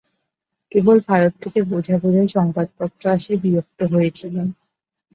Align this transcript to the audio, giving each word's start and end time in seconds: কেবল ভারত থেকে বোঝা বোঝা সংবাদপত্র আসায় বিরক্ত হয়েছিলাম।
কেবল 0.71 0.97
ভারত 1.07 1.33
থেকে 1.43 1.59
বোঝা 1.71 1.95
বোঝা 2.03 2.23
সংবাদপত্র 2.35 3.03
আসায় 3.09 3.39
বিরক্ত 3.43 3.79
হয়েছিলাম। 3.93 4.47